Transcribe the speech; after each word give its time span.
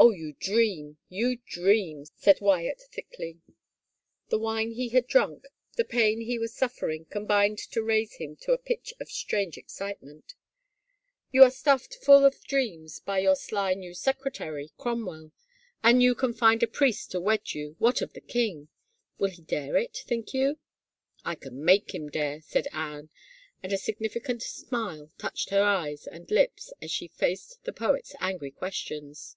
"Oh, 0.02 0.12
you 0.12 0.32
dream, 0.32 0.96
you 1.10 1.36
dream!" 1.44 2.06
said 2.16 2.40
Wyatt 2.40 2.80
thickly. 2.90 3.42
The 4.30 4.38
wine 4.38 4.70
he 4.70 4.88
had 4.88 5.06
drunk, 5.06 5.44
the 5.76 5.84
pain 5.84 6.22
he 6.22 6.38
was 6.38 6.54
suffering, 6.56 7.04
com 7.04 7.26
bined 7.26 7.58
to 7.72 7.82
raise 7.82 8.14
him 8.14 8.34
to 8.36 8.52
a 8.54 8.58
pitch 8.58 8.94
of 8.98 9.10
strange 9.10 9.58
excitement." 9.58 10.32
You 11.32 11.42
are 11.44 11.50
stuffed 11.50 11.96
full 11.96 12.24
of 12.24 12.40
dreams 12.44 13.00
by 13.00 13.18
your 13.18 13.36
sly 13.36 13.74
new 13.74 13.92
sec 13.92 14.20
retary, 14.20 14.70
Cromwell. 14.78 15.32
An 15.84 16.00
you 16.00 16.14
can 16.14 16.32
find 16.32 16.62
a 16.62 16.66
priest 16.66 17.10
to 17.10 17.20
wed 17.20 17.52
you, 17.52 17.76
what 17.78 18.00
of 18.00 18.14
the 18.14 18.22
king? 18.22 18.68
Will 19.18 19.28
he 19.28 19.42
dare 19.42 19.76
it, 19.76 19.94
think 20.06 20.32
you 20.32 20.58
—"*' 21.04 21.24
I 21.26 21.34
can 21.34 21.62
make 21.62 21.94
him 21.94 22.08
dare," 22.08 22.40
said 22.40 22.68
Anne 22.72 23.10
and 23.62 23.70
a 23.70 23.76
significant 23.76 24.42
smile 24.42 25.10
touched 25.18 25.50
her 25.50 25.62
eyes 25.62 26.06
and 26.06 26.30
lips 26.30 26.72
as 26.80 26.90
she 26.90 27.08
faced 27.08 27.62
the 27.64 27.72
poet's 27.74 28.14
angry 28.18 28.50
questions. 28.50 29.36